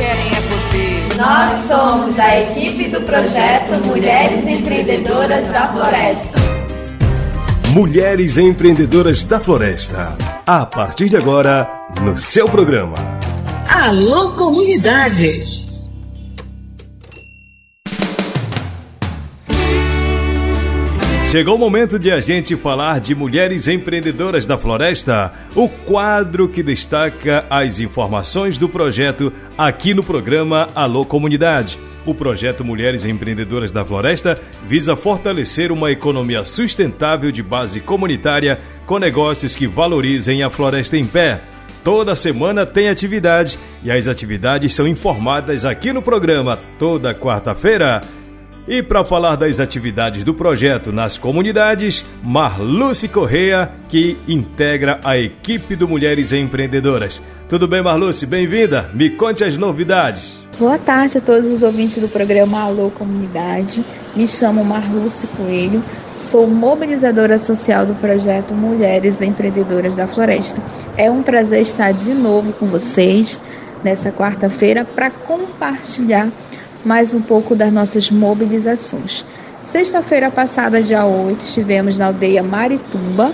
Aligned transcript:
querem 0.00 0.28
é 0.28 0.40
poder. 0.40 1.16
Nós 1.18 1.66
somos 1.66 2.18
a 2.18 2.40
equipe 2.40 2.88
do 2.88 3.02
projeto 3.02 3.72
Mulheres 3.84 4.46
Empreendedoras 4.46 5.46
da 5.48 5.68
Floresta. 5.68 6.40
Mulheres 7.74 8.38
Empreendedoras 8.38 9.22
da 9.24 9.38
Floresta. 9.38 10.16
A 10.46 10.64
partir 10.64 11.10
de 11.10 11.18
agora, 11.18 11.68
no 12.00 12.16
seu 12.16 12.48
programa. 12.48 12.94
Alô, 13.68 14.32
comunidade! 14.32 15.69
Chegou 21.30 21.54
o 21.54 21.58
momento 21.58 21.96
de 21.96 22.10
a 22.10 22.18
gente 22.18 22.56
falar 22.56 22.98
de 22.98 23.14
Mulheres 23.14 23.68
Empreendedoras 23.68 24.46
da 24.46 24.58
Floresta, 24.58 25.32
o 25.54 25.68
quadro 25.68 26.48
que 26.48 26.60
destaca 26.60 27.46
as 27.48 27.78
informações 27.78 28.58
do 28.58 28.68
projeto 28.68 29.32
aqui 29.56 29.94
no 29.94 30.02
programa 30.02 30.66
Alô 30.74 31.04
Comunidade. 31.04 31.78
O 32.04 32.12
projeto 32.12 32.64
Mulheres 32.64 33.04
Empreendedoras 33.04 33.70
da 33.70 33.84
Floresta 33.84 34.40
visa 34.66 34.96
fortalecer 34.96 35.70
uma 35.70 35.92
economia 35.92 36.44
sustentável 36.44 37.30
de 37.30 37.44
base 37.44 37.78
comunitária 37.78 38.58
com 38.84 38.98
negócios 38.98 39.54
que 39.54 39.68
valorizem 39.68 40.42
a 40.42 40.50
floresta 40.50 40.96
em 40.96 41.06
pé. 41.06 41.40
Toda 41.84 42.16
semana 42.16 42.66
tem 42.66 42.88
atividade 42.88 43.56
e 43.84 43.92
as 43.92 44.08
atividades 44.08 44.74
são 44.74 44.88
informadas 44.88 45.64
aqui 45.64 45.92
no 45.92 46.02
programa 46.02 46.58
toda 46.76 47.14
quarta-feira. 47.14 48.00
E 48.68 48.82
para 48.82 49.02
falar 49.02 49.36
das 49.36 49.58
atividades 49.58 50.22
do 50.22 50.34
projeto 50.34 50.92
nas 50.92 51.16
comunidades, 51.16 52.04
Marluce 52.22 53.08
Correia, 53.08 53.70
que 53.88 54.16
integra 54.28 55.00
a 55.02 55.18
equipe 55.18 55.74
do 55.74 55.88
Mulheres 55.88 56.32
Empreendedoras. 56.32 57.22
Tudo 57.48 57.66
bem, 57.66 57.82
Marluce? 57.82 58.26
Bem-vinda. 58.26 58.90
Me 58.94 59.10
conte 59.10 59.42
as 59.42 59.56
novidades. 59.56 60.38
Boa 60.58 60.78
tarde 60.78 61.16
a 61.16 61.20
todos 61.22 61.48
os 61.48 61.62
ouvintes 61.62 61.98
do 61.98 62.08
programa 62.08 62.60
Alô 62.60 62.90
Comunidade. 62.90 63.82
Me 64.14 64.26
chamo 64.28 64.62
Marluce 64.62 65.26
Coelho, 65.28 65.82
sou 66.14 66.46
mobilizadora 66.46 67.38
social 67.38 67.86
do 67.86 67.94
projeto 67.94 68.52
Mulheres 68.52 69.22
Empreendedoras 69.22 69.96
da 69.96 70.06
Floresta. 70.06 70.60
É 70.98 71.10
um 71.10 71.22
prazer 71.22 71.62
estar 71.62 71.92
de 71.92 72.12
novo 72.12 72.52
com 72.52 72.66
vocês 72.66 73.40
nessa 73.82 74.12
quarta-feira 74.12 74.84
para 74.84 75.10
compartilhar 75.10 76.28
mais 76.84 77.12
um 77.14 77.20
pouco 77.20 77.54
das 77.54 77.72
nossas 77.72 78.10
mobilizações. 78.10 79.24
Sexta-feira 79.62 80.30
passada, 80.30 80.82
dia 80.82 81.04
8, 81.04 81.40
estivemos 81.40 81.98
na 81.98 82.06
aldeia 82.06 82.42
Marituba, 82.42 83.32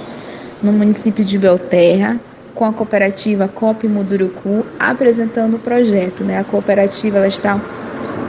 no 0.62 0.72
município 0.72 1.24
de 1.24 1.38
Belterra, 1.38 2.18
com 2.54 2.64
a 2.64 2.72
cooperativa 2.72 3.46
COP 3.46 3.86
Mudurucu, 3.86 4.64
apresentando 4.78 5.54
o 5.54 5.58
projeto. 5.58 6.24
Né? 6.24 6.38
A 6.38 6.44
cooperativa 6.44 7.18
ela 7.18 7.28
está 7.28 7.60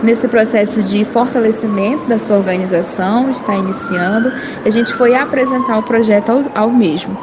nesse 0.04 0.28
processo 0.28 0.84
de 0.84 1.04
fortalecimento 1.06 2.06
da 2.06 2.20
sua 2.20 2.38
organização, 2.38 3.32
está 3.32 3.56
iniciando. 3.56 4.32
A 4.64 4.70
gente 4.70 4.94
foi 4.94 5.16
apresentar 5.16 5.80
o 5.80 5.84
projeto 5.84 6.32
ao, 6.32 6.64
ao 6.64 6.70
mesmo. 6.70 7.18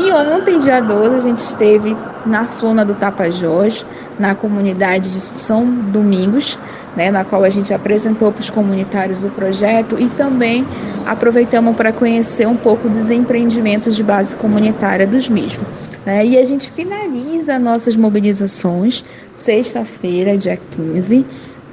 E 0.00 0.12
ontem, 0.12 0.60
dia 0.60 0.80
12, 0.80 1.16
a 1.16 1.18
gente 1.18 1.40
esteve 1.40 1.96
na 2.24 2.46
Flona 2.46 2.84
do 2.84 2.94
Tapajós, 2.94 3.84
na 4.16 4.32
comunidade 4.32 5.10
de 5.10 5.18
São 5.18 5.68
Domingos, 5.68 6.56
né, 6.96 7.10
na 7.10 7.24
qual 7.24 7.42
a 7.42 7.48
gente 7.48 7.74
apresentou 7.74 8.30
para 8.30 8.40
os 8.40 8.48
comunitários 8.48 9.24
o 9.24 9.28
projeto 9.28 9.96
e 9.98 10.08
também 10.10 10.64
aproveitamos 11.04 11.74
para 11.74 11.92
conhecer 11.92 12.46
um 12.46 12.56
pouco 12.56 12.88
dos 12.88 13.10
empreendimentos 13.10 13.96
de 13.96 14.04
base 14.04 14.36
comunitária 14.36 15.04
dos 15.04 15.28
mesmos. 15.28 15.66
Né? 16.06 16.24
E 16.24 16.38
a 16.38 16.44
gente 16.44 16.70
finaliza 16.70 17.58
nossas 17.58 17.96
mobilizações 17.96 19.04
sexta-feira, 19.34 20.38
dia 20.38 20.58
15, 20.70 21.26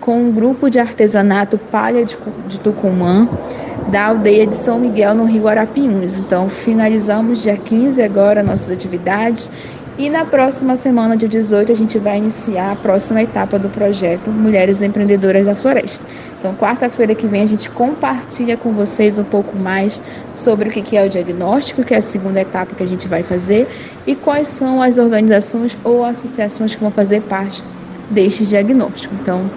com 0.05 0.21
um 0.21 0.31
grupo 0.31 0.69
de 0.69 0.77
artesanato 0.77 1.57
palha 1.57 2.05
de, 2.05 2.15
de 2.47 2.59
Tucumã, 2.59 3.27
da 3.87 4.05
aldeia 4.05 4.45
de 4.45 4.53
São 4.53 4.79
Miguel, 4.79 5.15
no 5.15 5.25
Rio 5.25 5.47
Arapiuns. 5.47 6.19
Então, 6.19 6.47
finalizamos 6.47 7.41
dia 7.41 7.57
15 7.57 8.03
agora 8.03 8.43
nossas 8.43 8.69
atividades 8.69 9.49
e 9.97 10.07
na 10.07 10.23
próxima 10.23 10.75
semana, 10.75 11.17
dia 11.17 11.27
18, 11.27 11.71
a 11.71 11.75
gente 11.75 11.97
vai 11.97 12.19
iniciar 12.19 12.73
a 12.73 12.75
próxima 12.75 13.23
etapa 13.23 13.57
do 13.57 13.67
projeto 13.69 14.29
Mulheres 14.29 14.79
Empreendedoras 14.79 15.45
da 15.45 15.55
Floresta. 15.55 16.05
Então, 16.37 16.53
quarta-feira 16.53 17.15
que 17.15 17.25
vem, 17.25 17.41
a 17.41 17.47
gente 17.47 17.67
compartilha 17.69 18.55
com 18.55 18.73
vocês 18.73 19.17
um 19.17 19.23
pouco 19.23 19.57
mais 19.57 20.03
sobre 20.33 20.69
o 20.69 20.71
que 20.71 20.95
é 20.95 21.03
o 21.03 21.09
diagnóstico, 21.09 21.83
que 21.83 21.95
é 21.95 21.97
a 21.97 22.01
segunda 22.03 22.41
etapa 22.41 22.75
que 22.75 22.83
a 22.83 22.87
gente 22.87 23.07
vai 23.07 23.23
fazer, 23.23 23.67
e 24.05 24.13
quais 24.13 24.49
são 24.49 24.83
as 24.83 24.99
organizações 24.99 25.75
ou 25.83 26.05
associações 26.05 26.75
que 26.75 26.81
vão 26.81 26.91
fazer 26.91 27.21
parte 27.21 27.63
deste 28.11 28.45
diagnóstico. 28.45 29.15
Então, 29.19 29.49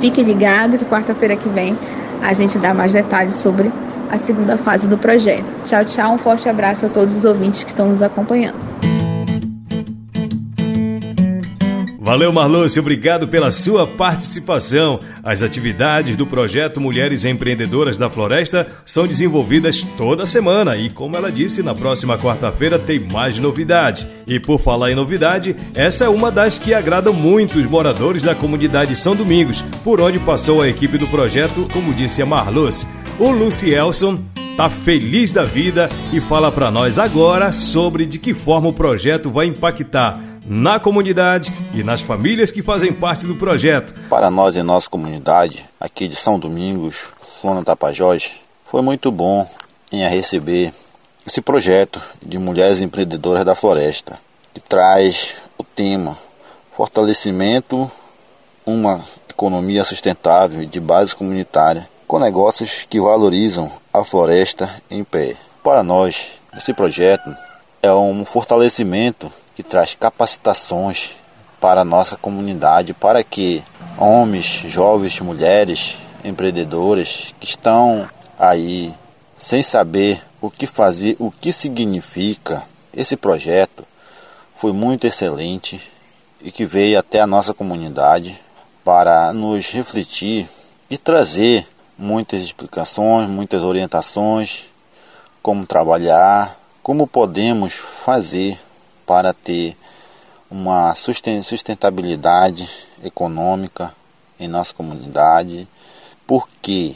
fique 0.00 0.22
ligado 0.22 0.78
que 0.78 0.84
quarta-feira 0.84 1.36
que 1.36 1.48
vem 1.48 1.76
a 2.22 2.32
gente 2.32 2.58
dá 2.58 2.74
mais 2.74 2.92
detalhes 2.92 3.36
sobre 3.36 3.70
a 4.10 4.16
segunda 4.16 4.56
fase 4.56 4.88
do 4.88 4.96
projeto. 4.96 5.44
Tchau, 5.64 5.84
tchau, 5.84 6.14
um 6.14 6.18
forte 6.18 6.48
abraço 6.48 6.86
a 6.86 6.88
todos 6.88 7.16
os 7.16 7.24
ouvintes 7.24 7.62
que 7.62 7.70
estão 7.70 7.88
nos 7.88 8.02
acompanhando. 8.02 8.67
Valeu, 12.08 12.32
Marluce, 12.32 12.80
obrigado 12.80 13.28
pela 13.28 13.50
sua 13.50 13.86
participação. 13.86 14.98
As 15.22 15.42
atividades 15.42 16.16
do 16.16 16.26
projeto 16.26 16.80
Mulheres 16.80 17.26
Empreendedoras 17.26 17.98
da 17.98 18.08
Floresta 18.08 18.66
são 18.82 19.06
desenvolvidas 19.06 19.82
toda 19.94 20.24
semana 20.24 20.74
e, 20.74 20.88
como 20.88 21.18
ela 21.18 21.30
disse, 21.30 21.62
na 21.62 21.74
próxima 21.74 22.16
quarta-feira 22.16 22.78
tem 22.78 22.98
mais 22.98 23.38
novidade. 23.38 24.08
E 24.26 24.40
por 24.40 24.58
falar 24.58 24.90
em 24.90 24.94
novidade, 24.94 25.54
essa 25.74 26.06
é 26.06 26.08
uma 26.08 26.30
das 26.30 26.58
que 26.58 26.72
agradam 26.72 27.12
muito 27.12 27.58
os 27.58 27.66
moradores 27.66 28.22
da 28.22 28.34
comunidade 28.34 28.96
São 28.96 29.14
Domingos, 29.14 29.60
por 29.84 30.00
onde 30.00 30.18
passou 30.18 30.62
a 30.62 30.68
equipe 30.68 30.96
do 30.96 31.08
projeto, 31.08 31.68
como 31.74 31.92
disse 31.92 32.22
a 32.22 32.26
Marluce. 32.26 32.86
O 33.18 33.30
Lucielson 33.30 34.18
tá 34.58 34.68
feliz 34.68 35.32
da 35.32 35.44
vida 35.44 35.88
e 36.12 36.20
fala 36.20 36.50
para 36.50 36.68
nós 36.68 36.98
agora 36.98 37.52
sobre 37.52 38.04
de 38.04 38.18
que 38.18 38.34
forma 38.34 38.68
o 38.68 38.72
projeto 38.72 39.30
vai 39.30 39.46
impactar 39.46 40.20
na 40.48 40.80
comunidade 40.80 41.52
e 41.74 41.84
nas 41.84 42.00
famílias 42.00 42.50
que 42.50 42.62
fazem 42.62 42.90
parte 42.90 43.26
do 43.26 43.36
projeto. 43.36 43.92
Para 44.08 44.30
nós 44.30 44.56
e 44.56 44.62
nossa 44.62 44.88
comunidade, 44.88 45.62
aqui 45.78 46.08
de 46.08 46.16
São 46.16 46.38
Domingos, 46.38 46.96
Flona 47.40 47.62
Tapajós, 47.62 48.30
foi 48.64 48.80
muito 48.80 49.12
bom 49.12 49.46
em 49.92 50.08
receber 50.08 50.72
esse 51.26 51.42
projeto 51.42 52.00
de 52.22 52.38
Mulheres 52.38 52.80
Empreendedoras 52.80 53.44
da 53.44 53.54
Floresta, 53.54 54.18
que 54.54 54.60
traz 54.60 55.34
o 55.58 55.62
tema 55.62 56.16
Fortalecimento, 56.74 57.90
uma 58.64 59.04
economia 59.28 59.84
sustentável 59.84 60.64
de 60.64 60.80
base 60.80 61.14
comunitária, 61.14 61.86
com 62.06 62.18
negócios 62.18 62.86
que 62.88 62.98
valorizam 62.98 63.70
a 63.92 64.02
floresta 64.02 64.70
em 64.90 65.04
pé. 65.04 65.36
Para 65.62 65.82
nós, 65.82 66.38
esse 66.56 66.72
projeto 66.72 67.36
é 67.82 67.92
um 67.92 68.24
fortalecimento 68.24 69.30
que 69.58 69.62
traz 69.64 69.92
capacitações 69.92 71.16
para 71.60 71.80
a 71.80 71.84
nossa 71.84 72.16
comunidade, 72.16 72.94
para 72.94 73.24
que 73.24 73.60
homens, 73.98 74.62
jovens, 74.68 75.18
mulheres, 75.18 75.98
empreendedores 76.24 77.34
que 77.40 77.46
estão 77.48 78.08
aí 78.38 78.94
sem 79.36 79.60
saber 79.60 80.22
o 80.40 80.48
que 80.48 80.64
fazer, 80.64 81.16
o 81.18 81.32
que 81.32 81.52
significa 81.52 82.62
esse 82.94 83.16
projeto, 83.16 83.84
foi 84.54 84.72
muito 84.72 85.08
excelente 85.08 85.82
e 86.40 86.52
que 86.52 86.64
veio 86.64 86.96
até 86.96 87.18
a 87.18 87.26
nossa 87.26 87.52
comunidade 87.52 88.38
para 88.84 89.32
nos 89.32 89.72
refletir 89.72 90.48
e 90.88 90.96
trazer 90.96 91.66
muitas 91.98 92.42
explicações, 92.42 93.28
muitas 93.28 93.64
orientações, 93.64 94.66
como 95.42 95.66
trabalhar, 95.66 96.56
como 96.80 97.08
podemos 97.08 97.72
fazer 97.72 98.56
para 99.08 99.32
ter 99.32 99.74
uma 100.50 100.94
sustentabilidade 100.94 102.68
econômica 103.02 103.94
em 104.38 104.46
nossa 104.46 104.74
comunidade, 104.74 105.66
porque 106.26 106.94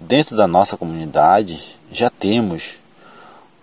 dentro 0.00 0.36
da 0.36 0.48
nossa 0.48 0.76
comunidade 0.76 1.76
já 1.92 2.10
temos 2.10 2.74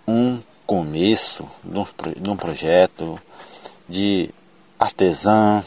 um 0.08 0.40
começo 0.66 1.46
de 1.62 2.30
um 2.30 2.36
projeto 2.36 3.20
de 3.86 4.30
artesã, 4.80 5.62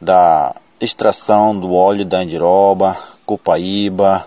da 0.00 0.56
extração 0.80 1.56
do 1.56 1.72
óleo 1.72 2.04
da 2.04 2.18
andiroba, 2.18 2.98
copaíba, 3.24 4.26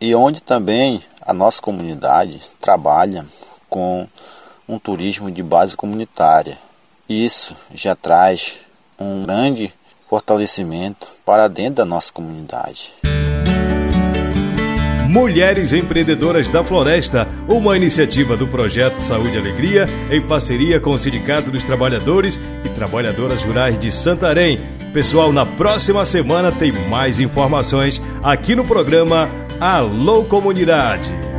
e 0.00 0.14
onde 0.14 0.40
também 0.40 1.02
a 1.20 1.32
nossa 1.32 1.60
comunidade 1.60 2.40
trabalha 2.60 3.26
com 3.68 4.06
um 4.68 4.78
turismo 4.78 5.30
de 5.30 5.42
base 5.42 5.76
comunitária. 5.76 6.58
Isso 7.08 7.54
já 7.74 7.94
traz 7.94 8.58
um 8.98 9.22
grande 9.24 9.72
fortalecimento 10.08 11.06
para 11.24 11.48
dentro 11.48 11.76
da 11.76 11.84
nossa 11.84 12.12
comunidade. 12.12 12.92
Mulheres 15.08 15.72
Empreendedoras 15.72 16.48
da 16.48 16.64
Floresta, 16.64 17.28
uma 17.48 17.76
iniciativa 17.76 18.36
do 18.36 18.48
projeto 18.48 18.96
Saúde 18.96 19.36
e 19.36 19.38
Alegria 19.38 19.86
em 20.10 20.20
parceria 20.20 20.80
com 20.80 20.90
o 20.90 20.98
Sindicato 20.98 21.52
dos 21.52 21.62
Trabalhadores 21.62 22.40
e 22.64 22.68
Trabalhadoras 22.70 23.44
Rurais 23.44 23.78
de 23.78 23.92
Santarém. 23.92 24.58
Pessoal, 24.92 25.32
na 25.32 25.46
próxima 25.46 26.04
semana 26.04 26.50
tem 26.50 26.72
mais 26.88 27.20
informações 27.20 28.02
aqui 28.24 28.56
no 28.56 28.64
programa 28.64 29.30
Alô 29.60 30.24
Comunidade. 30.24 31.33